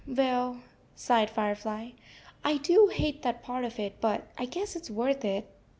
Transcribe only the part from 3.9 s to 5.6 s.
but I guess it s worth it.